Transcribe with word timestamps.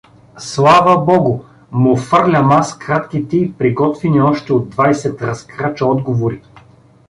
Слава 0.37 0.97
Богу…— 1.05 1.43
му 1.71 1.95
фърлям 1.97 2.51
аз 2.51 2.77
кратките 2.77 3.37
и 3.37 3.53
приготвени 3.53 4.21
още 4.21 4.53
от 4.53 4.69
двайсет 4.69 5.21
разкрача 5.21 5.85
отговори. 5.85 6.41